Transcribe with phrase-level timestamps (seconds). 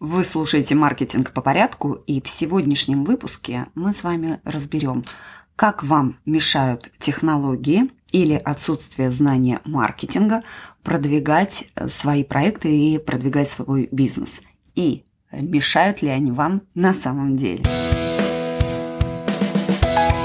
[0.00, 5.02] Вы слушаете «Маркетинг по порядку», и в сегодняшнем выпуске мы с вами разберем,
[5.56, 10.44] как вам мешают технологии или отсутствие знания маркетинга
[10.84, 14.40] продвигать свои проекты и продвигать свой бизнес.
[14.76, 17.64] И мешают ли они вам на самом деле.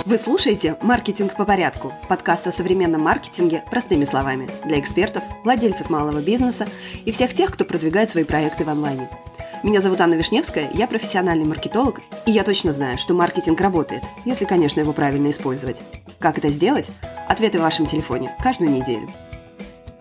[0.05, 6.21] Вы слушаете «Маркетинг по порядку»– подкаст о современном маркетинге простыми словами для экспертов, владельцев малого
[6.21, 6.67] бизнеса
[7.05, 9.09] и всех тех, кто продвигает свои проекты в онлайне–
[9.63, 14.43] меня зовут Анна Вишневская, я профессиональный маркетолог, и я точно знаю, что маркетинг работает, если,
[14.43, 15.81] конечно, его правильно использовать.
[16.19, 16.91] Как это сделать?
[17.29, 19.09] Ответы в вашем телефоне каждую неделю.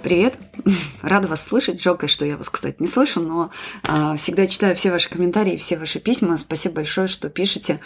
[0.03, 0.35] Привет!
[1.03, 1.81] Рада вас слышать.
[1.81, 3.53] Жалко, что я вас, кстати, не слышу, но
[3.87, 6.37] э, всегда читаю все ваши комментарии, все ваши письма.
[6.39, 7.79] Спасибо большое, что пишете.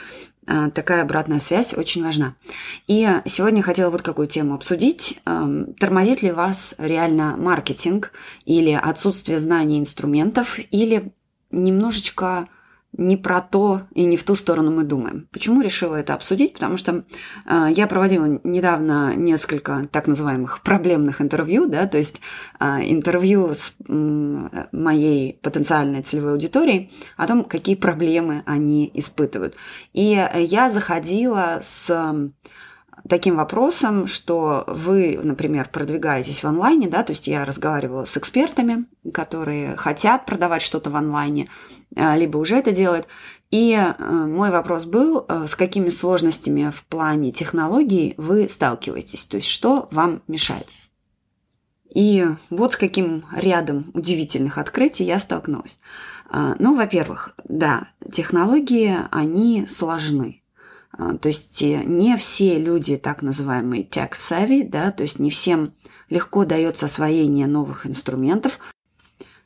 [0.47, 2.35] Э, такая обратная связь очень важна.
[2.87, 5.21] И сегодня хотела вот какую тему обсудить.
[5.27, 8.13] Э, тормозит ли вас реально маркетинг
[8.47, 11.13] или отсутствие знаний инструментов, или
[11.57, 12.49] немножечко
[12.99, 15.29] не про то и не в ту сторону мы думаем.
[15.31, 16.55] Почему решила это обсудить?
[16.55, 17.05] Потому что
[17.45, 22.21] э, я проводила недавно несколько так называемых проблемных интервью, да, то есть
[22.59, 29.57] э, интервью с э, моей потенциальной целевой аудиторией о том, какие проблемы они испытывают.
[29.93, 31.91] И я заходила с
[33.09, 38.87] таким вопросом, что вы, например, продвигаетесь в онлайне, да, то есть я разговаривала с экспертами,
[39.13, 41.49] которые хотят продавать что-то в онлайне,
[41.95, 43.07] а, либо уже это делают.
[43.53, 49.37] И э, мой вопрос был, э, с какими сложностями в плане технологий вы сталкиваетесь, то
[49.37, 50.67] есть что вам мешает.
[51.95, 55.79] И вот с каким рядом удивительных открытий я столкнулась.
[56.59, 60.43] Ну, во-первых, да, технологии, они сложны.
[60.99, 65.31] А, то есть э, не все люди так называемые tech savvy, да, то есть не
[65.31, 65.75] всем
[66.09, 68.59] легко дается освоение новых инструментов,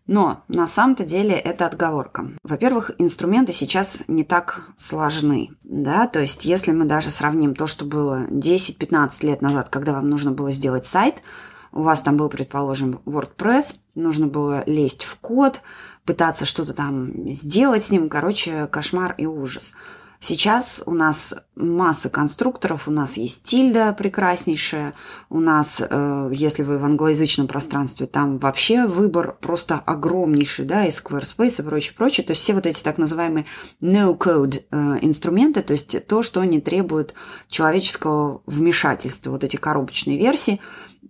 [0.06, 2.32] но на самом-то деле это отговорка.
[2.42, 7.84] Во-первых, инструменты сейчас не так сложны, да, то есть если мы даже сравним то, что
[7.84, 11.16] было 10-15 лет назад, когда вам нужно было сделать сайт,
[11.72, 15.62] у вас там был, предположим, WordPress, нужно было лезть в код,
[16.04, 19.74] пытаться что-то там сделать с ним, короче, кошмар и ужас–
[20.22, 24.92] Сейчас у нас масса конструкторов, у нас есть тильда прекраснейшая,
[25.30, 30.90] у нас, э, если вы в англоязычном пространстве, там вообще выбор просто огромнейший, да, и
[30.90, 32.26] Squarespace и прочее, прочее.
[32.26, 33.46] То есть все вот эти так называемые
[33.80, 37.14] no-code э, инструменты, то есть то, что не требует
[37.48, 40.60] человеческого вмешательства, вот эти коробочные версии,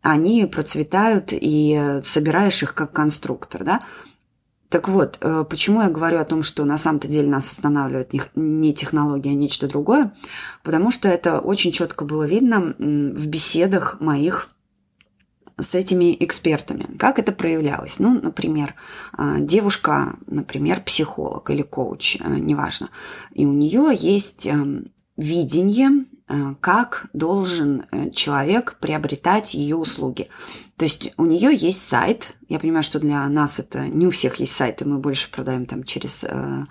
[0.03, 3.81] они процветают и собираешь их как конструктор, да.
[4.71, 8.73] Так вот, э, почему я говорю о том, что на самом-то деле нас останавливает не
[8.73, 10.15] технология, а нечто другое?
[10.63, 14.49] Потому что это очень четко было видно в беседах моих
[15.59, 16.87] с этими экспертами.
[16.99, 17.99] Как это проявлялось?
[17.99, 18.77] Ну, например,
[19.13, 22.91] а, девушка, например, психолог или коуч, э, неважно,
[23.33, 26.07] и у нее есть эм, видение
[26.61, 30.29] как должен э, человек приобретать ее услуги.
[30.77, 32.35] То есть у нее есть сайт.
[32.49, 35.83] Я понимаю, что для нас это не у всех есть сайты, мы больше продаем там
[35.83, 36.67] через э,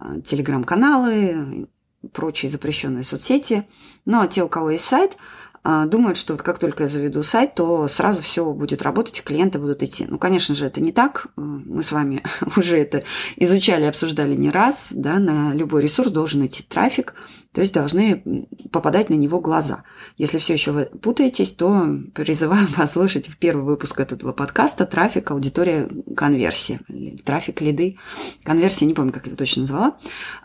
[0.00, 1.68] э, телеграм-каналы,
[2.12, 3.66] прочие запрещенные соцсети.
[4.04, 5.16] Но те, у кого есть сайт, э,
[5.64, 9.82] думают, что вот как только я заведу сайт, то сразу все будет работать, клиенты будут
[9.82, 10.06] идти.
[10.08, 11.28] Ну, конечно же, это не так.
[11.36, 12.22] Мы с вами
[12.56, 13.02] уже это
[13.36, 14.88] изучали, обсуждали не раз.
[14.90, 15.18] Да?
[15.18, 17.14] На любой ресурс должен идти трафик.
[17.52, 19.82] То есть должны попадать на него глаза.
[20.16, 25.88] Если все еще вы путаетесь, то призываю послушать в первый выпуск этого подкаста «Трафик, аудитория,
[26.14, 26.80] конверсия».
[27.24, 27.98] Трафик, лиды,
[28.44, 29.96] конверсия, не помню, как я точно назвала.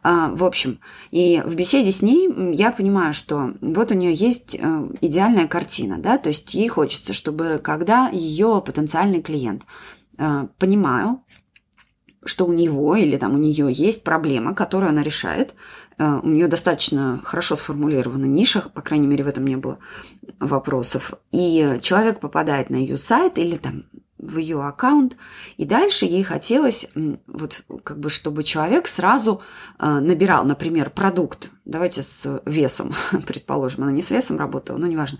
[0.02, 0.79] А, в общем,
[1.12, 5.97] и в беседе с ней я понимаю, что вот у нее есть э, идеальная картина,
[5.97, 9.64] да, то есть ей хочется, чтобы когда ее потенциальный клиент
[10.18, 11.24] э, понимал,
[12.25, 15.53] что у него или там у нее есть проблема, которую она решает,
[15.97, 19.80] Э, у нее достаточно хорошо сформулирована ниша, по крайней мере, в этом не было
[20.40, 21.14] вопросов.
[21.31, 23.85] И человек попадает на ее сайт или там
[24.28, 25.17] в ее аккаунт,
[25.57, 26.88] и дальше ей хотелось,
[27.28, 29.41] вот как бы, чтобы человек сразу
[29.79, 32.93] э, набирал, например, продукт, давайте с весом,
[33.28, 35.20] предположим, она не с весом работала, но неважно.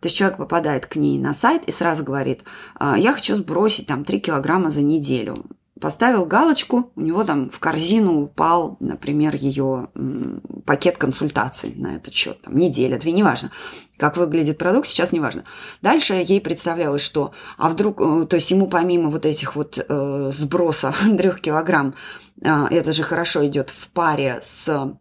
[0.00, 2.42] То есть человек попадает к ней на сайт и сразу говорит,
[2.74, 5.46] «А, я хочу сбросить там 3 килограмма за неделю
[5.80, 9.88] поставил галочку, у него там в корзину упал, например, ее
[10.64, 13.50] пакет консультаций на этот счет, там неделя, две, неважно.
[13.96, 15.44] Как выглядит продукт, сейчас неважно.
[15.80, 20.30] Дальше ей представлялось, что, а вдруг, э, то есть ему помимо вот этих вот э,
[20.32, 21.94] сброса трех килограмм,
[22.42, 24.96] э, это же хорошо идет в паре с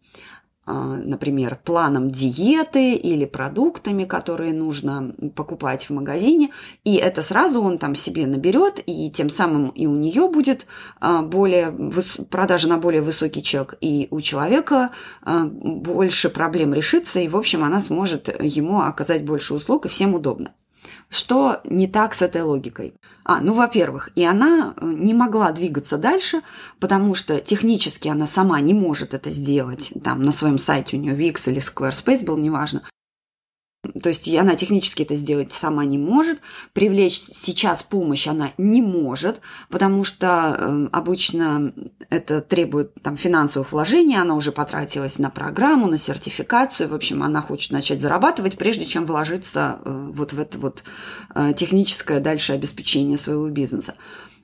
[0.66, 6.50] например, планом диеты или продуктами, которые нужно покупать в магазине,
[6.84, 10.68] и это сразу он там себе наберет, и тем самым и у нее будет
[11.00, 11.72] а, более
[12.30, 17.64] продажа на более высокий чек, и у человека а, больше проблем решится, и, в общем,
[17.64, 20.54] она сможет ему оказать больше услуг, и всем удобно.
[21.14, 22.96] Что не так с этой логикой?
[23.24, 26.42] А, ну, во-первых, и она э, не могла двигаться дальше,
[26.80, 29.94] потому что технически она сама не может это сделать.
[30.04, 32.82] Там на своем сайте у нее Wix или Squarespace был, неважно.
[34.04, 36.40] То есть она технически это сделать сама не может,
[36.74, 39.40] привлечь сейчас помощь она не может,
[39.70, 41.74] потому что э, обычно
[42.10, 47.40] это требует там, финансовых вложений, она уже потратилась на программу, на сертификацию, в общем, она
[47.40, 50.84] хочет начать зарабатывать, прежде чем вложиться э, вот в это вот
[51.34, 53.96] э, техническое дальше обеспечение своего бизнеса.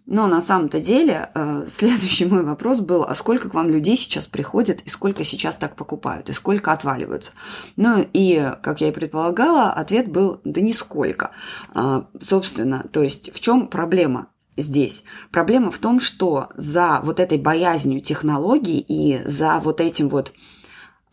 [0.09, 4.25] Но на самом-то деле э, следующий мой вопрос был, а сколько к вам людей сейчас
[4.25, 7.33] приходит, и сколько сейчас так покупают, и сколько отваливаются?
[7.75, 11.29] Ну и, как я и предполагала, ответ был, да нисколько.
[11.75, 14.27] Э, собственно, то есть в чем проблема?
[14.57, 15.05] здесь.
[15.31, 20.33] Проблема в том, что за вот этой боязнью технологий и за вот этим вот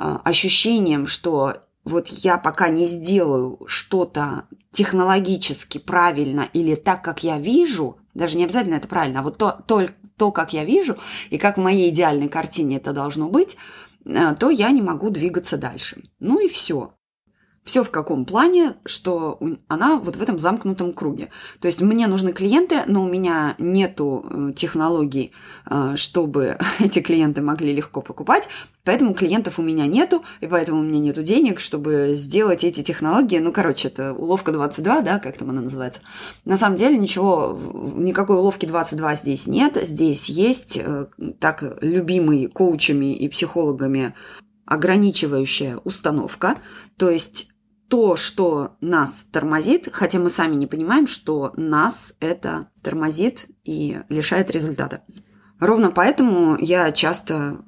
[0.00, 1.54] э, ощущением, что
[1.87, 8.44] вот я пока не сделаю что-то технологически правильно или так, как я вижу, даже не
[8.44, 10.97] обязательно это правильно, а вот то, то, то, как я вижу,
[11.31, 13.56] и как в моей идеальной картине это должно быть,
[14.05, 16.03] э, то я не могу двигаться дальше.
[16.19, 16.93] Ну и все.
[17.66, 21.30] Все в каком плане, что она вот в этом замкнутом круге.
[21.60, 25.32] То есть мне нужны клиенты, но у меня нету э, технологий,
[25.68, 28.48] э, чтобы эти клиенты могли легко покупать,
[28.84, 33.38] поэтому клиентов у меня нету, и поэтому у меня нету денег, чтобы сделать эти технологии.
[33.38, 36.02] Ну, короче, это уловка 22, да, как там она называется.
[36.44, 37.58] На самом деле ничего,
[37.96, 39.76] никакой уловки 22 здесь нет.
[39.82, 41.06] Здесь есть э,
[41.40, 44.14] так любимый коучами и психологами
[44.66, 46.58] ограничивающая установка,
[46.96, 47.48] то есть
[47.88, 54.50] то, что нас тормозит, хотя мы сами не понимаем, что нас это тормозит и лишает
[54.50, 55.03] результата.
[55.59, 57.61] Ровно поэтому я часто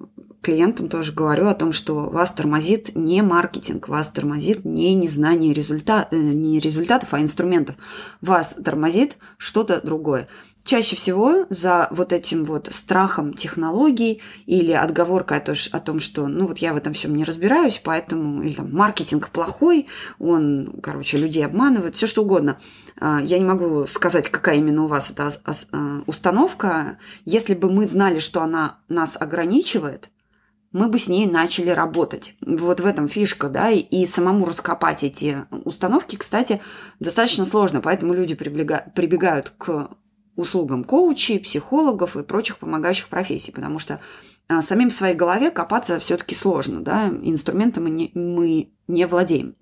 [0.43, 6.09] клиентам тоже говорю о том, что вас тормозит не маркетинг, вас тормозит не незнание результат,
[6.13, 7.77] э, не результатов, а инструментов.
[8.21, 10.29] Вас тормозит что-то другое.
[10.69, 16.59] Чаще всего за вот этим вот страхом технологий или отговоркой о том, что, ну вот
[16.59, 19.87] я в этом всем не разбираюсь, поэтому, или там маркетинг плохой,
[20.19, 22.59] он, короче, людей обманывает, все что угодно.
[23.01, 26.99] А, я не могу сказать, какая именно у вас эта а, установка.
[27.25, 30.11] Если бы мы знали, что она нас ограничивает,
[30.73, 32.35] мы бы с ней начали работать.
[32.41, 36.61] Вот в этом фишка, да, и самому раскопать эти установки, кстати,
[37.01, 39.91] достаточно сложно, поэтому люди прибегают к
[40.37, 44.01] услугам коучей, психологов и прочих помогающих профессий, потому что
[44.49, 49.57] а, самим в своей голове копаться все-таки сложно, да, инструментом мы не, мы не владеем.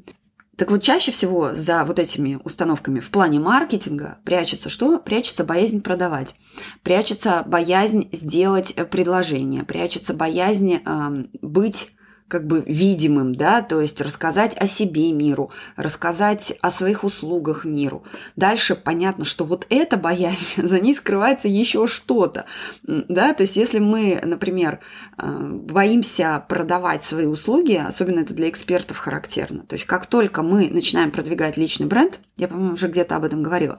[0.57, 4.99] Так вот, чаще всего за вот этими установками в плане маркетинга прячется что?
[4.99, 6.35] Прячется боязнь продавать,
[6.83, 11.91] прячется боязнь сделать э, предложение, прячется боязнь э, быть
[12.29, 18.03] как бы видимым, да, то есть рассказать о себе миру, рассказать о своих услугах миру.
[18.35, 22.47] Дальше понятно, что вот эта боязнь, за ней скрывается еще что-то,
[22.83, 24.81] да, то есть если мы, например,
[25.19, 30.69] э, боимся продавать свои услуги, особенно это для экспертов характерно, то есть как только мы
[30.69, 33.79] начинаем продвигать личный бренд, я, по-моему, уже где-то об этом говорила,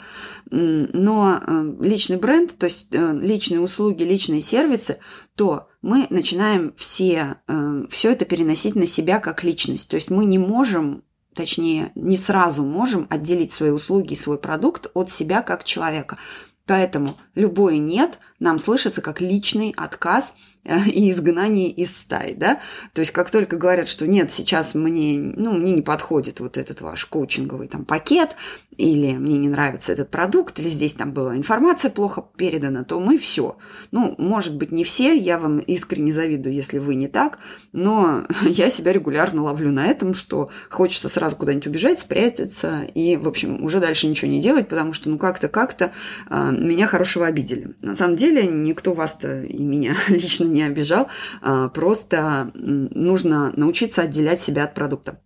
[0.50, 5.00] но э, личный бренд, то есть э, личные услуги, личные сервисы,
[5.38, 9.88] то мы начинаем все, э, все это переносить на себя как личность.
[9.88, 11.04] То есть мы не можем,
[11.36, 16.18] точнее, не сразу можем отделить свои услуги и свой продукт от себя как человека.
[16.66, 20.34] Поэтому любое «нет» нам слышится как личный отказ
[20.88, 22.60] и изгнание из стаи, да?
[22.94, 26.82] То есть как только говорят, что нет, сейчас мне, ну, мне не подходит вот этот
[26.82, 28.36] ваш коучинговый там пакет,
[28.76, 33.18] или мне не нравится этот продукт, или здесь там была информация плохо передана, то мы
[33.18, 33.58] все.
[33.92, 37.40] Ну, может быть, не все, я вам искренне завидую, если вы не так,
[37.72, 43.28] но я себя регулярно ловлю на этом, что хочется сразу куда-нибудь убежать, спрятаться и, в
[43.28, 45.92] общем, уже дальше ничего не делать, потому что, ну, как-то, как-то
[46.30, 47.76] э, меня хорошего обидели.
[47.82, 51.08] На самом деле, никто вас-то и меня лично не не обижал,
[51.42, 55.20] а, просто нужно научиться отделять себя от продукта.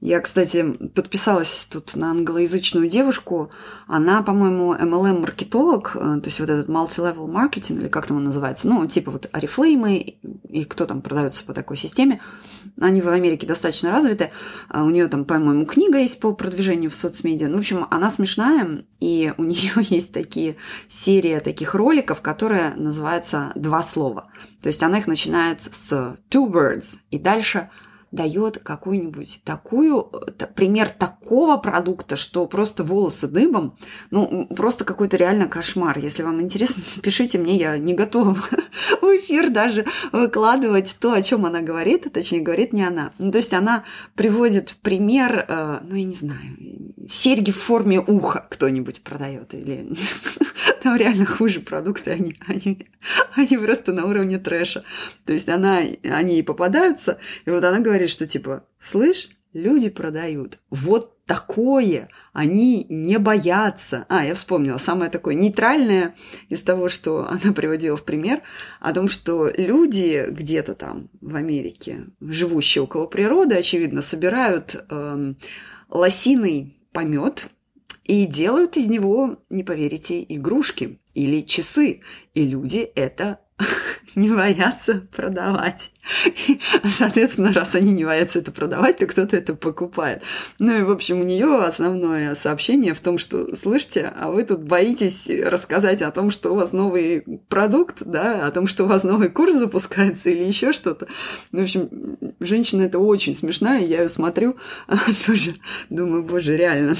[0.00, 0.62] Я, кстати,
[0.94, 3.50] подписалась тут на англоязычную девушку.
[3.86, 8.66] Она, по-моему, MLM-маркетолог, э, то есть вот этот multi-level marketing, или как там он называется,
[8.66, 10.16] ну, типа вот Арифлеймы,
[10.48, 12.22] и кто там продается по такой системе.
[12.80, 14.30] Они в Америке достаточно развиты.
[14.70, 17.48] А у нее там, по-моему, книга есть по продвижению в соцмедиа.
[17.48, 20.56] Ну, в общем, она смешная, и у нее есть такие
[20.88, 24.30] серия таких роликов, которые называются «Два слова».
[24.62, 25.92] То есть она их начинает с
[26.30, 27.68] «two words», и дальше–
[28.12, 30.10] дает какую-нибудь такую,
[30.54, 33.76] пример такого продукта, что просто волосы дыбом,
[34.10, 35.98] ну, просто какой-то реально кошмар.
[35.98, 38.34] Если вам интересно, пишите мне, я не готова
[39.00, 43.12] в эфир даже выкладывать то, о чем она говорит, а точнее говорит не она.
[43.18, 46.56] Ну, то есть она приводит пример, э, ну, я не знаю,
[47.08, 49.92] серьги в форме уха кто-нибудь продает или
[50.82, 52.88] там реально хуже продукты, они, они,
[53.34, 54.84] они просто на уровне трэша.
[55.24, 60.58] То есть она, они ей попадаются, и вот она говорит, что типа, слышь, люди продают.
[60.70, 64.04] Вот такое они не боятся.
[64.08, 66.16] А, я вспомнила, самое такое нейтральное
[66.48, 68.42] из того, что она приводила в пример,
[68.80, 75.36] о том, что люди где-то там в Америке, живущие около природы, очевидно, собирают эм,
[75.88, 77.48] лосиный помет
[78.10, 82.00] и делают из него, не поверите, игрушки или часы.
[82.34, 83.38] И люди это
[84.14, 85.92] не боятся продавать.
[86.90, 90.22] соответственно, раз они не боятся это продавать, то кто-то это покупает.
[90.58, 94.62] Ну и, в общем, у нее основное сообщение в том, что, слышите, а вы тут
[94.62, 99.04] боитесь рассказать о том, что у вас новый продукт, да, о том, что у вас
[99.04, 101.06] новый курс запускается или еще что-то.
[101.52, 104.56] Ну, в общем, женщина это очень смешная, я ее смотрю,
[105.26, 105.54] тоже
[105.88, 106.94] думаю, боже, реально,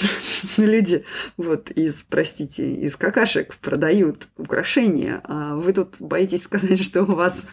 [0.57, 1.05] люди
[1.37, 7.47] вот из, простите, из какашек продают украшения, а вы тут боитесь сказать, что у вас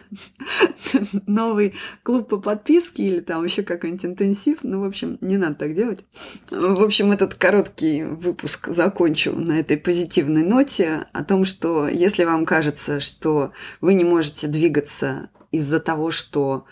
[1.26, 4.58] новый клуб по подписке или там еще какой-нибудь интенсив.
[4.62, 6.04] Ну, в общем, не надо так делать.
[6.50, 12.44] В общем, этот короткий выпуск закончу на этой позитивной ноте о том, что если вам
[12.44, 16.64] кажется, что вы не можете двигаться из-за того, что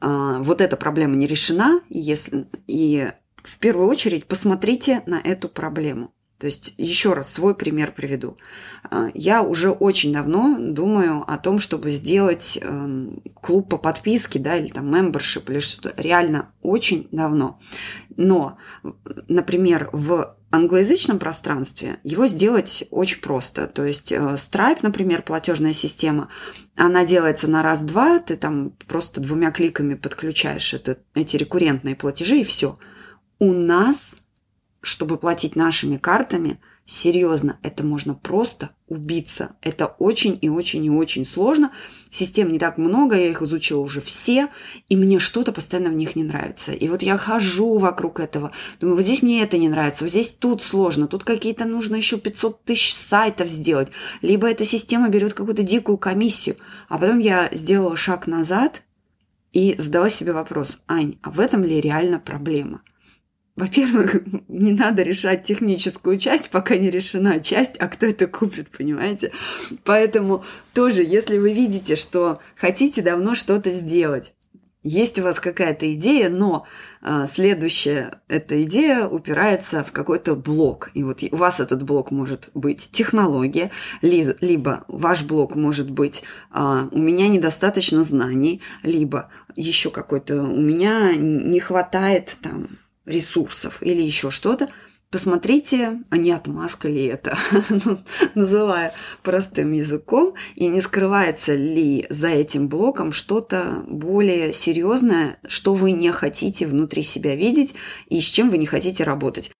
[0.00, 3.10] э, вот эта проблема не решена, если, и
[3.42, 6.13] в первую очередь посмотрите на эту проблему.
[6.44, 8.36] То есть, еще раз свой пример приведу.
[8.90, 14.54] А, я уже очень давно думаю о том, чтобы сделать эм, клуб по подписке, да,
[14.58, 15.94] или там membership, или что-то.
[15.96, 17.58] Реально очень давно.
[18.18, 18.58] Но,
[19.26, 23.66] например, в англоязычном пространстве его сделать очень просто.
[23.66, 26.28] То есть э, Stripe, например, платежная система,
[26.76, 32.44] она делается на раз-два, ты там просто двумя кликами подключаешь это, эти рекуррентные платежи и
[32.44, 32.78] все.
[33.38, 34.18] У нас
[34.84, 39.56] чтобы платить нашими картами, серьезно, это можно просто убиться.
[39.62, 41.72] Это очень и очень и очень сложно.
[42.10, 44.48] Систем не так много, я их изучила уже все,
[44.88, 46.72] и мне что-то постоянно в них не нравится.
[46.72, 50.30] И вот я хожу вокруг этого, думаю, вот здесь мне это не нравится, вот здесь
[50.30, 53.88] тут сложно, тут какие-то нужно еще 500 тысяч сайтов сделать,
[54.20, 56.56] либо эта система берет какую-то дикую комиссию.
[56.88, 58.82] А потом я сделала шаг назад
[59.52, 62.82] и задала себе вопрос, Ань, а в этом ли реально проблема?
[63.56, 64.16] Во-первых,
[64.48, 69.32] не надо решать техническую часть, пока не решена часть, а кто это купит, понимаете?
[69.84, 74.32] Поэтому тоже, если вы видите, что хотите давно что-то сделать,
[74.86, 76.66] есть у вас какая-то идея, но
[77.00, 80.90] э, следующая эта идея упирается в какой-то блок.
[80.92, 83.70] И вот у вас этот блок может быть технология,
[84.02, 90.60] ли, либо ваш блок может быть э, у меня недостаточно знаний, либо еще какой-то у
[90.60, 92.68] меня не хватает там
[93.06, 94.68] ресурсов или еще что-то,
[95.10, 97.98] посмотрите, а не отмазка ли это, ну,
[98.34, 98.92] называя
[99.22, 106.10] простым языком, и не скрывается ли за этим блоком что-то более серьезное, что вы не
[106.10, 107.74] хотите внутри себя видеть
[108.08, 109.52] и с чем вы не хотите работать.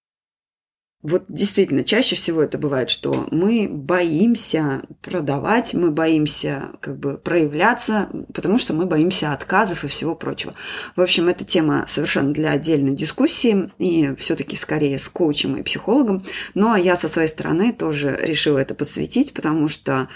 [1.05, 8.09] Вот действительно, чаще всего это бывает, что мы боимся продавать, мы боимся как бы проявляться,
[8.33, 10.55] потому что мы боимся отказов и всего прочего.
[10.97, 16.25] В общем, эта тема совершенно для отдельной дискуссии и все-таки скорее с коучем и психологом.
[16.55, 20.09] Но я со своей стороны тоже решила это подсветить, потому что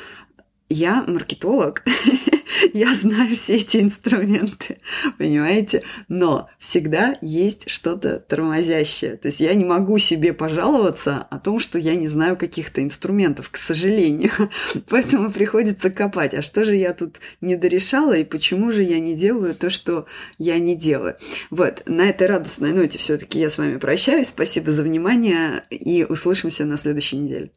[0.70, 1.84] я маркетолог,
[2.72, 4.78] я знаю все эти инструменты,
[5.18, 5.82] понимаете?
[6.08, 9.16] Но всегда есть что-то тормозящее.
[9.16, 13.50] То есть я не могу себе пожаловаться о том, что я не знаю каких-то инструментов,
[13.50, 14.30] к сожалению.
[14.88, 16.34] Поэтому приходится копать.
[16.34, 20.06] А что же я тут не дорешала и почему же я не делаю то, что
[20.38, 21.16] я не делаю?
[21.50, 24.28] Вот, на этой радостной ноте все-таки я с вами прощаюсь.
[24.28, 27.50] Спасибо за внимание и услышимся на следующей неделе.